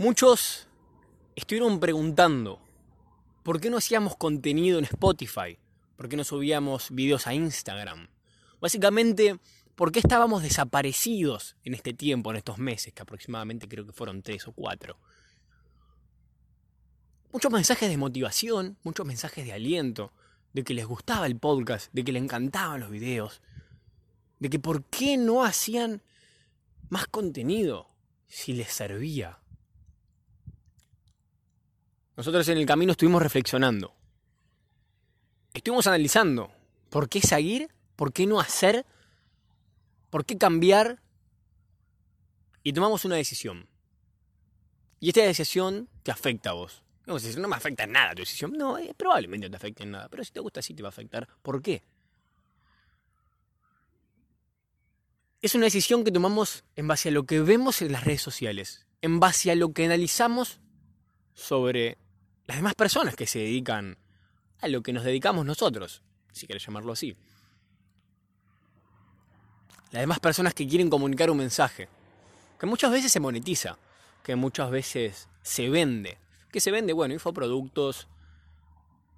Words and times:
Muchos 0.00 0.66
estuvieron 1.36 1.78
preguntando 1.78 2.58
por 3.42 3.60
qué 3.60 3.68
no 3.68 3.76
hacíamos 3.76 4.16
contenido 4.16 4.78
en 4.78 4.86
Spotify, 4.86 5.58
por 5.98 6.08
qué 6.08 6.16
no 6.16 6.24
subíamos 6.24 6.90
videos 6.90 7.26
a 7.26 7.34
Instagram. 7.34 8.08
Básicamente, 8.62 9.38
por 9.74 9.92
qué 9.92 9.98
estábamos 9.98 10.42
desaparecidos 10.42 11.54
en 11.64 11.74
este 11.74 11.92
tiempo, 11.92 12.30
en 12.30 12.38
estos 12.38 12.56
meses, 12.56 12.94
que 12.94 13.02
aproximadamente 13.02 13.68
creo 13.68 13.84
que 13.84 13.92
fueron 13.92 14.22
tres 14.22 14.48
o 14.48 14.52
cuatro. 14.52 14.96
Muchos 17.30 17.52
mensajes 17.52 17.90
de 17.90 17.98
motivación, 17.98 18.78
muchos 18.82 19.04
mensajes 19.04 19.44
de 19.44 19.52
aliento, 19.52 20.14
de 20.54 20.64
que 20.64 20.72
les 20.72 20.86
gustaba 20.86 21.26
el 21.26 21.38
podcast, 21.38 21.92
de 21.92 22.04
que 22.04 22.12
les 22.12 22.22
encantaban 22.22 22.80
los 22.80 22.90
videos, 22.90 23.42
de 24.38 24.48
que 24.48 24.58
por 24.58 24.82
qué 24.82 25.18
no 25.18 25.44
hacían 25.44 26.02
más 26.88 27.06
contenido 27.06 27.90
si 28.28 28.54
les 28.54 28.72
servía. 28.72 29.40
Nosotros 32.16 32.48
en 32.48 32.58
el 32.58 32.66
camino 32.66 32.92
estuvimos 32.92 33.22
reflexionando. 33.22 33.94
Estuvimos 35.54 35.86
analizando 35.86 36.52
por 36.90 37.08
qué 37.08 37.20
seguir, 37.20 37.68
por 37.96 38.12
qué 38.12 38.26
no 38.26 38.40
hacer, 38.40 38.86
por 40.10 40.24
qué 40.24 40.38
cambiar. 40.38 41.00
Y 42.62 42.72
tomamos 42.72 43.04
una 43.04 43.16
decisión. 43.16 43.68
Y 45.00 45.08
esta 45.08 45.22
decisión 45.22 45.88
te 46.02 46.10
afecta 46.10 46.50
a 46.50 46.54
vos. 46.54 46.82
No, 47.06 47.48
me 47.48 47.56
afecta 47.56 47.84
en 47.84 47.92
nada 47.92 48.14
tu 48.14 48.22
decisión. 48.22 48.52
No, 48.52 48.78
eh, 48.78 48.94
probablemente 48.96 49.48
no 49.48 49.50
te 49.50 49.56
afecte 49.56 49.82
en 49.82 49.92
nada. 49.92 50.08
Pero 50.08 50.22
si 50.22 50.30
te 50.30 50.40
gusta, 50.40 50.62
sí 50.62 50.74
te 50.74 50.82
va 50.82 50.88
a 50.88 50.90
afectar. 50.90 51.26
¿Por 51.42 51.62
qué? 51.62 51.82
Es 55.42 55.54
una 55.54 55.64
decisión 55.64 56.04
que 56.04 56.12
tomamos 56.12 56.64
en 56.76 56.86
base 56.86 57.08
a 57.08 57.12
lo 57.12 57.24
que 57.24 57.40
vemos 57.40 57.80
en 57.80 57.92
las 57.92 58.04
redes 58.04 58.20
sociales. 58.20 58.86
En 59.00 59.18
base 59.20 59.50
a 59.50 59.54
lo 59.54 59.72
que 59.72 59.86
analizamos 59.86 60.60
sobre 61.40 61.96
las 62.46 62.58
demás 62.58 62.74
personas 62.74 63.16
que 63.16 63.26
se 63.26 63.38
dedican 63.38 63.96
a 64.60 64.68
lo 64.68 64.82
que 64.82 64.92
nos 64.92 65.04
dedicamos 65.04 65.46
nosotros, 65.46 66.02
si 66.32 66.46
quieres 66.46 66.64
llamarlo 66.64 66.92
así. 66.92 67.16
Las 69.90 70.02
demás 70.02 70.20
personas 70.20 70.52
que 70.52 70.68
quieren 70.68 70.90
comunicar 70.90 71.30
un 71.30 71.38
mensaje, 71.38 71.88
que 72.58 72.66
muchas 72.66 72.92
veces 72.92 73.10
se 73.10 73.20
monetiza, 73.20 73.78
que 74.22 74.36
muchas 74.36 74.70
veces 74.70 75.28
se 75.42 75.70
vende. 75.70 76.18
que 76.52 76.60
se 76.60 76.70
vende? 76.70 76.92
Bueno, 76.92 77.14
infoproductos, 77.14 78.06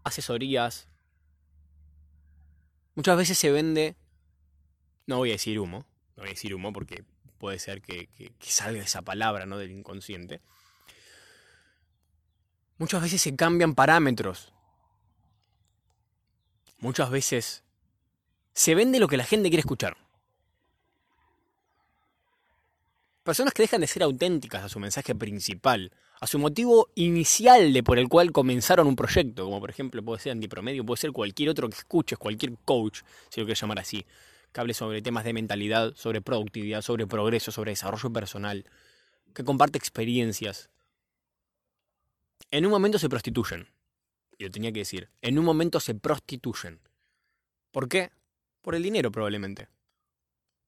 asesorías. 0.05 0.87
Muchas 2.95 3.17
veces 3.17 3.37
se 3.37 3.51
vende, 3.51 3.97
no 5.07 5.17
voy 5.17 5.31
a 5.31 5.33
decir 5.33 5.59
humo, 5.59 5.87
no 6.17 6.23
voy 6.23 6.29
a 6.29 6.31
decir 6.31 6.55
humo 6.55 6.73
porque 6.73 7.05
puede 7.39 7.59
ser 7.59 7.83
que, 7.83 8.07
que 8.07 8.51
salga 8.51 8.83
esa 8.83 9.03
palabra 9.03 9.45
¿no? 9.47 9.59
del 9.59 9.73
inconsciente 9.73 10.41
Muchas 12.83 13.01
veces 13.01 13.23
se 13.23 13.37
cambian 13.37 13.77
parámetros. 13.77 14.53
Muchas 16.81 17.11
veces 17.11 17.63
se 18.55 18.75
vende 18.75 18.99
lo 18.99 19.07
que 19.07 19.17
la 19.17 19.23
gente 19.23 19.51
quiere 19.51 19.61
escuchar. 19.61 19.97
Personas 23.23 23.55
que 23.55 23.63
dejan 23.63 23.83
de 23.83 23.87
ser 23.87 24.03
auténticas 24.03 24.65
a 24.65 24.69
su 24.69 24.81
mensaje 24.81 25.15
principal, 25.15 25.93
a 26.21 26.27
su 26.27 26.41
motivo 26.41 26.89
inicial 26.97 27.73
de 27.73 27.85
por 27.85 28.01
el 28.01 28.09
cual 28.09 28.33
comenzaron 28.33 28.89
un 28.89 28.97
proyecto, 28.97 29.45
como 29.45 29.61
por 29.61 29.71
ejemplo 29.71 30.05
puede 30.05 30.19
ser 30.19 30.33
antipromedio, 30.33 30.85
puede 30.85 31.03
ser 31.03 31.13
cualquier 31.13 31.51
otro 31.51 31.71
que 31.71 31.77
escuches, 31.77 32.19
cualquier 32.19 32.55
coach, 32.65 33.03
si 33.29 33.41
lo 33.41 33.47
quieres 33.47 33.61
llamar 33.61 33.79
así, 33.79 34.05
que 34.53 34.61
hable 34.61 34.75
sobre 34.75 35.03
temas 35.03 35.23
de 35.23 35.33
mentalidad, 35.33 35.95
sobre 35.95 36.21
productividad, 36.21 36.83
sobre 36.83 37.07
progreso, 37.07 37.53
sobre 37.53 37.71
desarrollo 37.71 38.13
personal, 38.13 38.65
que 39.33 39.45
comparte 39.45 39.79
experiencias, 39.79 40.72
en 42.53 42.67
un 42.67 42.71
momento 42.71 42.99
se 42.99 43.09
prostituyen. 43.09 43.67
Y 44.39 44.45
lo 44.45 44.51
tenía 44.51 44.71
que 44.73 44.81
decir. 44.81 45.09
En 45.23 45.39
un 45.39 45.45
momento 45.45 45.81
se 45.81 45.95
prostituyen. 45.95 46.81
¿Por 47.73 47.89
qué? 47.89 48.13
Por 48.61 48.75
el 48.75 48.83
dinero 48.83 49.11
probablemente. 49.11 49.69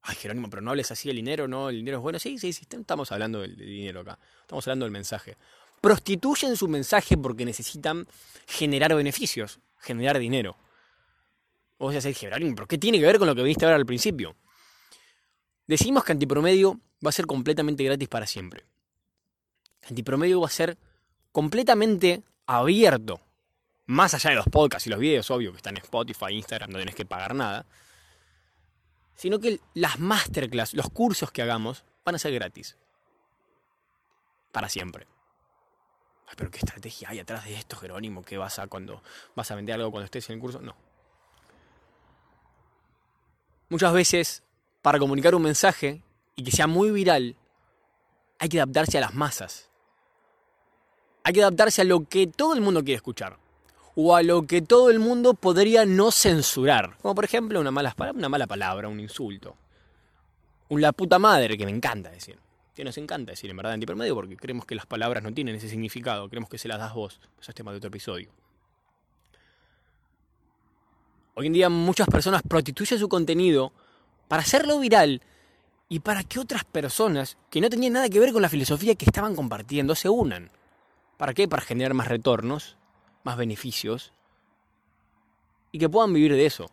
Ay, 0.00 0.16
Jerónimo, 0.16 0.50
pero 0.50 0.62
no 0.62 0.70
hables 0.70 0.90
así 0.90 1.08
del 1.08 1.16
dinero, 1.16 1.46
¿no? 1.46 1.68
El 1.68 1.76
dinero 1.76 1.98
es 1.98 2.02
bueno. 2.02 2.18
Sí, 2.18 2.38
sí, 2.38 2.52
sí, 2.52 2.66
estamos 2.68 3.12
hablando 3.12 3.40
del, 3.40 3.56
dinero 3.56 4.00
acá. 4.00 4.18
Estamos 4.40 4.66
hablando 4.66 4.86
del 4.86 4.92
mensaje. 4.92 5.36
Prostituyen 5.80 6.56
su 6.56 6.68
mensaje 6.68 7.16
porque 7.18 7.44
necesitan 7.44 8.08
generar 8.46 8.94
beneficios, 8.94 9.60
generar 9.78 10.18
dinero. 10.18 10.56
Vos 11.78 11.92
decir, 11.92 12.14
Jerónimo, 12.14 12.54
¿pero 12.54 12.66
qué 12.66 12.78
tiene 12.78 12.98
que 12.98 13.04
ver 13.04 13.18
con 13.18 13.28
lo 13.28 13.34
que 13.34 13.42
viniste 13.42 13.66
a 13.66 13.68
ver 13.68 13.76
al 13.76 13.86
principio? 13.86 14.36
Decimos 15.66 16.02
que 16.04 16.12
Antipromedio 16.12 16.80
va 17.04 17.10
a 17.10 17.12
ser 17.12 17.26
completamente 17.26 17.84
gratis 17.84 18.08
para 18.08 18.26
siempre. 18.26 18.64
Antipromedio 19.88 20.40
va 20.40 20.46
a 20.46 20.50
ser 20.50 20.78
completamente 21.34 22.22
abierto. 22.46 23.20
Más 23.86 24.14
allá 24.14 24.30
de 24.30 24.36
los 24.36 24.46
podcasts 24.46 24.86
y 24.86 24.90
los 24.90 25.00
videos, 25.00 25.30
obvio 25.32 25.50
que 25.50 25.56
están 25.56 25.76
en 25.76 25.82
Spotify, 25.82 26.32
Instagram, 26.32 26.70
no 26.70 26.78
tienes 26.78 26.94
que 26.94 27.04
pagar 27.04 27.34
nada. 27.34 27.66
Sino 29.16 29.40
que 29.40 29.58
las 29.74 29.98
masterclass, 29.98 30.74
los 30.74 30.88
cursos 30.90 31.32
que 31.32 31.42
hagamos, 31.42 31.84
van 32.04 32.14
a 32.14 32.18
ser 32.18 32.32
gratis. 32.32 32.78
Para 34.52 34.68
siempre. 34.68 35.08
Ay, 36.28 36.34
pero 36.36 36.52
qué 36.52 36.58
estrategia 36.58 37.08
hay 37.10 37.18
atrás 37.18 37.44
de 37.44 37.54
esto, 37.54 37.76
Jerónimo, 37.76 38.22
¿qué 38.22 38.38
vas 38.38 38.60
a 38.60 38.68
cuando 38.68 39.02
vas 39.34 39.50
a 39.50 39.56
vender 39.56 39.74
algo 39.74 39.90
cuando 39.90 40.04
estés 40.04 40.30
en 40.30 40.36
el 40.36 40.40
curso? 40.40 40.60
No. 40.60 40.76
Muchas 43.70 43.92
veces, 43.92 44.44
para 44.82 45.00
comunicar 45.00 45.34
un 45.34 45.42
mensaje 45.42 46.00
y 46.36 46.44
que 46.44 46.52
sea 46.52 46.68
muy 46.68 46.92
viral, 46.92 47.36
hay 48.38 48.48
que 48.48 48.58
adaptarse 48.60 48.98
a 48.98 49.00
las 49.00 49.14
masas. 49.14 49.68
Hay 51.26 51.32
que 51.32 51.40
adaptarse 51.40 51.80
a 51.80 51.84
lo 51.84 52.04
que 52.04 52.26
todo 52.26 52.52
el 52.52 52.60
mundo 52.60 52.84
quiere 52.84 52.96
escuchar. 52.96 53.38
O 53.96 54.14
a 54.14 54.22
lo 54.22 54.46
que 54.46 54.60
todo 54.60 54.90
el 54.90 54.98
mundo 54.98 55.32
podría 55.32 55.86
no 55.86 56.10
censurar. 56.10 56.98
Como 57.00 57.14
por 57.14 57.24
ejemplo 57.24 57.60
una 57.60 57.70
mala, 57.70 57.94
mala 58.28 58.46
palabra, 58.46 58.88
un 58.88 59.00
insulto. 59.00 59.56
Un 60.68 60.82
la 60.82 60.92
puta 60.92 61.18
madre, 61.18 61.56
que 61.56 61.64
me 61.64 61.70
encanta 61.70 62.10
decir. 62.10 62.38
Que 62.74 62.84
nos 62.84 62.98
encanta 62.98 63.32
decir 63.32 63.50
en 63.50 63.56
verdad 63.56 63.72
en 63.72 63.76
antipermedio 63.76 64.14
porque 64.14 64.36
creemos 64.36 64.66
que 64.66 64.74
las 64.74 64.84
palabras 64.84 65.22
no 65.22 65.32
tienen 65.32 65.54
ese 65.54 65.68
significado. 65.68 66.28
Creemos 66.28 66.50
que 66.50 66.58
se 66.58 66.68
las 66.68 66.78
das 66.78 66.92
vos. 66.92 67.20
Eso 67.40 67.50
es 67.50 67.54
tema 67.54 67.70
de 67.70 67.78
otro 67.78 67.88
episodio. 67.88 68.30
Hoy 71.36 71.46
en 71.46 71.52
día 71.54 71.70
muchas 71.70 72.06
personas 72.08 72.42
prostituyen 72.46 72.98
su 72.98 73.08
contenido 73.08 73.72
para 74.28 74.42
hacerlo 74.42 74.78
viral 74.78 75.22
y 75.88 76.00
para 76.00 76.22
que 76.22 76.38
otras 76.38 76.64
personas 76.64 77.38
que 77.48 77.62
no 77.62 77.70
tenían 77.70 77.94
nada 77.94 78.10
que 78.10 78.20
ver 78.20 78.32
con 78.32 78.42
la 78.42 78.50
filosofía 78.50 78.94
que 78.94 79.06
estaban 79.06 79.34
compartiendo 79.34 79.94
se 79.94 80.10
unan. 80.10 80.50
¿Para 81.16 81.34
qué? 81.34 81.48
Para 81.48 81.62
generar 81.62 81.94
más 81.94 82.08
retornos, 82.08 82.76
más 83.22 83.36
beneficios 83.36 84.12
y 85.72 85.78
que 85.78 85.88
puedan 85.88 86.12
vivir 86.12 86.32
de 86.32 86.46
eso. 86.46 86.70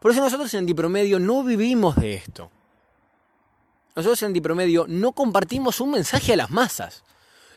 Por 0.00 0.10
eso 0.10 0.20
nosotros 0.20 0.52
en 0.54 0.60
Antipromedio 0.60 1.18
no 1.18 1.42
vivimos 1.42 1.96
de 1.96 2.14
esto. 2.14 2.50
Nosotros 3.96 4.22
en 4.22 4.28
Antipromedio 4.28 4.86
no 4.88 5.12
compartimos 5.12 5.80
un 5.80 5.92
mensaje 5.92 6.34
a 6.34 6.36
las 6.36 6.50
masas. 6.50 7.04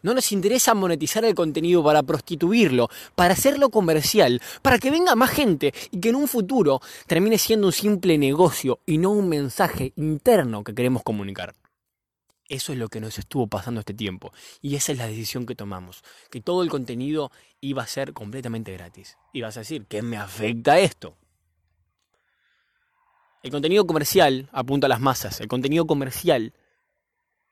No 0.04 0.14
nos 0.14 0.32
interesa 0.32 0.74
monetizar 0.74 1.26
el 1.26 1.34
contenido 1.36 1.84
para 1.84 2.04
prostituirlo, 2.04 2.90
para 3.16 3.34
hacerlo 3.34 3.70
comercial, 3.70 4.42
para 4.62 4.78
que 4.78 4.92
venga 4.92 5.16
más 5.16 5.32
gente 5.32 5.74
y 5.92 6.00
que 6.00 6.10
en 6.10 6.16
un 6.16 6.28
futuro 6.28 6.80
termine 7.08 7.38
siendo 7.38 7.68
un 7.68 7.74
simple 7.74 8.18
negocio 8.18 8.80
y 8.86 9.00
no 9.00 9.12
un 9.12 9.28
mensaje 9.28 9.92
interno 9.96 10.64
que 10.64 10.76
queremos 10.76 11.04
comunicar. 11.04 11.56
Eso 12.50 12.72
es 12.72 12.80
lo 12.80 12.88
que 12.88 13.02
nos 13.02 13.18
estuvo 13.20 13.48
pasando 13.48 13.82
este 13.82 13.94
tiempo. 13.94 14.32
Y 14.62 14.76
esa 14.76 14.94
es 14.94 14.98
la 14.98 15.08
decisión 15.08 15.46
que 15.46 15.56
tomamos. 15.56 16.04
Que 16.32 16.40
todo 16.40 16.64
el 16.64 16.70
contenido 16.70 17.32
iba 17.60 17.84
a 17.84 17.88
ser 17.88 18.14
completamente 18.14 18.72
gratis. 18.74 19.18
Y 19.34 19.42
vas 19.42 19.58
a 19.58 19.62
decir, 19.62 19.86
¿qué 19.86 20.02
me 20.02 20.18
afecta 20.18 20.80
esto? 20.80 21.18
El 23.44 23.52
contenido 23.52 23.86
comercial 23.86 24.50
apunta 24.54 24.88
a 24.88 24.90
las 24.90 25.02
masas. 25.02 25.42
El 25.42 25.48
contenido 25.48 25.86
comercial 25.86 26.54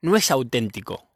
no 0.01 0.15
es 0.15 0.31
auténtico. 0.31 1.09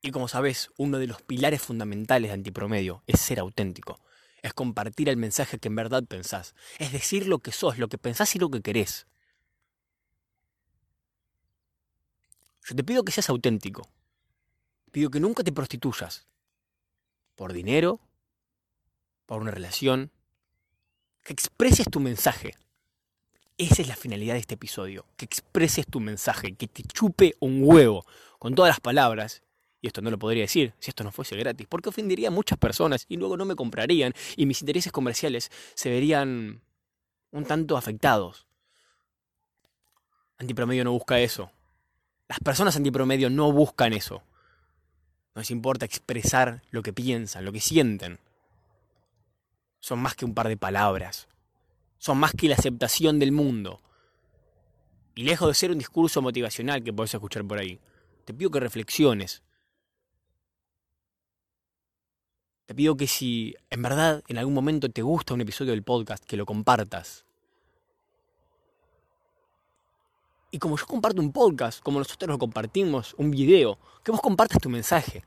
Y 0.00 0.10
como 0.10 0.28
sabes, 0.28 0.70
uno 0.76 0.98
de 0.98 1.06
los 1.06 1.22
pilares 1.22 1.62
fundamentales 1.62 2.30
de 2.30 2.34
Antipromedio 2.34 3.02
es 3.06 3.20
ser 3.20 3.40
auténtico. 3.40 4.00
Es 4.42 4.52
compartir 4.52 5.08
el 5.08 5.16
mensaje 5.16 5.58
que 5.58 5.68
en 5.68 5.76
verdad 5.76 6.04
pensás. 6.04 6.54
Es 6.78 6.92
decir 6.92 7.26
lo 7.26 7.38
que 7.38 7.52
sos, 7.52 7.78
lo 7.78 7.88
que 7.88 7.98
pensás 7.98 8.34
y 8.34 8.38
lo 8.38 8.50
que 8.50 8.62
querés. 8.62 9.06
Yo 12.64 12.76
te 12.76 12.84
pido 12.84 13.04
que 13.04 13.12
seas 13.12 13.28
auténtico. 13.28 13.88
Pido 14.90 15.10
que 15.10 15.20
nunca 15.20 15.42
te 15.42 15.52
prostituyas. 15.52 16.26
Por 17.34 17.52
dinero, 17.52 18.00
por 19.26 19.40
una 19.40 19.50
relación. 19.50 20.10
Que 21.22 21.32
expreses 21.32 21.86
tu 21.90 22.00
mensaje. 22.00 22.54
Esa 23.58 23.82
es 23.82 23.88
la 23.88 23.96
finalidad 23.96 24.34
de 24.34 24.40
este 24.40 24.54
episodio. 24.54 25.06
Que 25.16 25.24
expreses 25.24 25.86
tu 25.86 26.00
mensaje. 26.00 26.54
Que 26.54 26.68
te 26.68 26.82
chupe 26.82 27.34
un 27.40 27.62
huevo. 27.64 28.04
Con 28.38 28.54
todas 28.54 28.70
las 28.70 28.80
palabras. 28.80 29.42
Y 29.80 29.88
esto 29.88 30.00
no 30.00 30.10
lo 30.10 30.18
podría 30.18 30.42
decir 30.42 30.74
si 30.78 30.90
esto 30.90 31.02
no 31.02 31.10
fuese 31.10 31.36
gratis. 31.36 31.66
Porque 31.68 31.88
ofendería 31.88 32.28
a 32.28 32.30
muchas 32.30 32.58
personas 32.58 33.06
y 33.08 33.16
luego 33.16 33.36
no 33.36 33.44
me 33.44 33.56
comprarían. 33.56 34.12
Y 34.36 34.46
mis 34.46 34.60
intereses 34.60 34.92
comerciales 34.92 35.50
se 35.74 35.90
verían 35.90 36.62
un 37.32 37.44
tanto 37.44 37.76
afectados. 37.76 38.46
Antipromedio 40.38 40.84
no 40.84 40.92
busca 40.92 41.18
eso. 41.18 41.50
Las 42.32 42.40
personas 42.40 42.76
antipromedio 42.76 43.28
no 43.28 43.52
buscan 43.52 43.92
eso. 43.92 44.22
No 45.34 45.40
les 45.40 45.50
importa 45.50 45.84
expresar 45.84 46.62
lo 46.70 46.82
que 46.82 46.94
piensan, 46.94 47.44
lo 47.44 47.52
que 47.52 47.60
sienten. 47.60 48.20
Son 49.80 49.98
más 49.98 50.14
que 50.14 50.24
un 50.24 50.32
par 50.32 50.48
de 50.48 50.56
palabras. 50.56 51.28
Son 51.98 52.16
más 52.16 52.32
que 52.32 52.48
la 52.48 52.54
aceptación 52.54 53.18
del 53.18 53.32
mundo. 53.32 53.82
Y 55.14 55.24
lejos 55.24 55.46
de 55.46 55.52
ser 55.52 55.72
un 55.72 55.78
discurso 55.78 56.22
motivacional 56.22 56.82
que 56.82 56.94
puedes 56.94 57.12
escuchar 57.12 57.44
por 57.44 57.58
ahí, 57.58 57.78
te 58.24 58.32
pido 58.32 58.50
que 58.50 58.60
reflexiones. 58.60 59.42
Te 62.64 62.74
pido 62.74 62.96
que 62.96 63.08
si 63.08 63.54
en 63.68 63.82
verdad 63.82 64.24
en 64.26 64.38
algún 64.38 64.54
momento 64.54 64.88
te 64.88 65.02
gusta 65.02 65.34
un 65.34 65.42
episodio 65.42 65.72
del 65.72 65.82
podcast, 65.82 66.24
que 66.24 66.38
lo 66.38 66.46
compartas. 66.46 67.26
Y 70.52 70.58
como 70.58 70.76
yo 70.76 70.86
comparto 70.86 71.20
un 71.20 71.32
podcast, 71.32 71.82
como 71.82 71.98
nosotros 71.98 72.28
lo 72.28 72.38
compartimos, 72.38 73.14
un 73.16 73.30
video, 73.30 73.78
que 74.04 74.12
vos 74.12 74.20
compartas 74.20 74.60
tu 74.60 74.68
mensaje. 74.68 75.24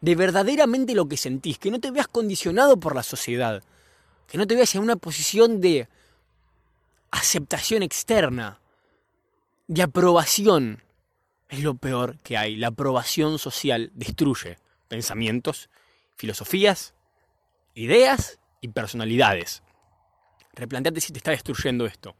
De 0.00 0.14
verdaderamente 0.14 0.94
lo 0.94 1.08
que 1.08 1.16
sentís, 1.16 1.58
que 1.58 1.70
no 1.70 1.80
te 1.80 1.90
veas 1.90 2.06
condicionado 2.06 2.78
por 2.78 2.94
la 2.94 3.02
sociedad, 3.02 3.62
que 4.28 4.38
no 4.38 4.46
te 4.46 4.54
veas 4.54 4.72
en 4.76 4.82
una 4.82 4.94
posición 4.94 5.60
de 5.60 5.88
aceptación 7.10 7.82
externa, 7.82 8.60
de 9.66 9.82
aprobación. 9.82 10.80
Es 11.48 11.60
lo 11.64 11.74
peor 11.74 12.16
que 12.18 12.36
hay. 12.36 12.54
La 12.54 12.68
aprobación 12.68 13.40
social 13.40 13.90
destruye 13.94 14.58
pensamientos, 14.86 15.70
filosofías, 16.14 16.94
ideas 17.74 18.38
y 18.60 18.68
personalidades. 18.68 19.64
Replanteate 20.54 21.00
si 21.00 21.12
te 21.12 21.18
está 21.18 21.32
destruyendo 21.32 21.84
esto. 21.84 22.14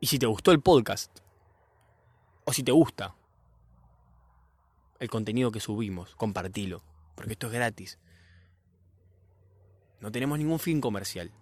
Y 0.00 0.06
si 0.06 0.18
te 0.18 0.26
gustó 0.26 0.52
el 0.52 0.60
podcast, 0.60 1.18
o 2.44 2.52
si 2.52 2.62
te 2.62 2.72
gusta 2.72 3.14
el 5.00 5.10
contenido 5.10 5.50
que 5.50 5.60
subimos, 5.60 6.14
compartilo, 6.14 6.82
porque 7.14 7.32
esto 7.32 7.48
es 7.48 7.52
gratis. 7.52 7.98
No 10.00 10.12
tenemos 10.12 10.38
ningún 10.38 10.60
fin 10.60 10.80
comercial, 10.80 11.32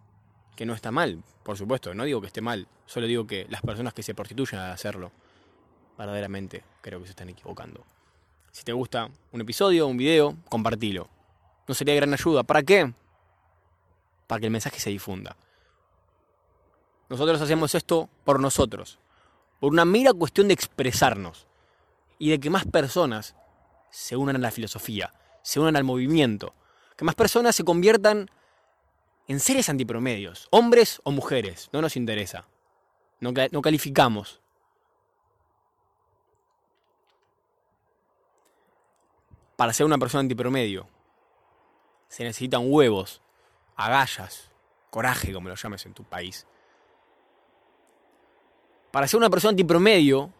que 0.56 0.64
no 0.64 0.73
está 0.73 0.91
mal, 0.91 1.23
por 1.43 1.58
supuesto, 1.58 1.94
no 1.94 2.05
digo 2.05 2.20
que 2.20 2.29
esté 2.29 2.41
mal, 2.41 2.67
solo 2.87 3.06
digo 3.06 3.26
que 3.26 3.47
las 3.50 3.61
personas 3.61 3.93
que 3.93 4.03
se 4.03 4.14
prostituyen 4.14 4.61
al 4.61 4.73
hacerlo, 4.73 5.12
verdaderamente 5.99 6.64
creo 6.81 6.99
que 7.00 7.06
se 7.06 7.11
están 7.11 7.29
equivocando. 7.29 7.85
Si 8.53 8.64
te 8.64 8.73
gusta 8.73 9.11
un 9.32 9.41
episodio, 9.43 9.87
un 9.87 9.99
video, 9.99 10.35
compartilo. 10.49 11.11
No 11.69 11.75
sería 11.75 11.94
gran 11.94 12.14
ayuda. 12.14 12.43
¿Para 12.43 12.62
qué? 12.62 12.91
Para 14.26 14.41
que 14.41 14.47
el 14.47 14.53
mensaje 14.53 14.81
se 14.81 14.88
difunda. 14.88 15.37
Nosotros 17.08 17.41
hacemos 17.41 17.75
esto 17.75 18.08
por 18.25 18.41
nosotros, 18.41 18.99
por 19.61 19.73
una 19.73 19.85
mera 19.85 20.12
cuestión 20.12 20.49
de 20.49 20.55
expresarnos 20.55 21.47
y 22.19 22.31
de 22.31 22.41
que 22.41 22.50
más 22.50 22.64
personas 22.64 23.37
se 23.91 24.17
unan 24.17 24.37
a 24.37 24.41
la 24.41 24.50
filosofía, 24.50 25.12
se 25.43 25.61
unan 25.61 25.76
al 25.76 25.85
movimiento, 25.85 26.55
que 26.97 27.05
más 27.05 27.14
personas 27.14 27.55
se 27.55 27.64
conviertan 27.64 28.29
en 29.29 29.41
seres 29.41 29.69
antipromedios, 29.69 30.49
hombres 30.50 31.00
o 31.05 31.12
mujeres, 31.12 31.69
no 31.73 31.81
nos 31.81 31.97
interesa, 31.97 32.47
no, 33.20 33.32
calificamos. 33.62 34.41
Para 39.56 39.73
ser 39.73 39.87
una 39.87 39.99
persona 39.99 40.20
antipromedio 40.20 40.88
se 42.08 42.25
necesitan 42.25 42.62
huevos, 42.64 43.23
agallas, 43.76 44.50
coraje, 44.91 45.32
como 45.32 45.49
lo 45.49 45.55
llames 45.55 45.87
en 45.87 45.94
tu 45.94 46.05
país 46.05 46.47
para 48.90 49.08
ser 49.08 49.18
una 49.18 49.30
persona 49.30 49.50
antipromedio 49.50 50.32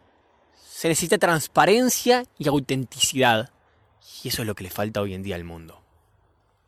se 0.69 0.87
necesita 0.87 1.17
transparencia 1.17 2.23
y 2.37 2.47
autenticidad. 2.47 3.51
Y 4.23 4.29
eso 4.29 4.41
es 4.43 4.47
lo 4.47 4.55
que 4.55 4.63
le 4.63 4.69
falta 4.69 5.01
hoy 5.01 5.13
en 5.13 5.23
día 5.23 5.35
al 5.35 5.43
mundo. 5.43 5.83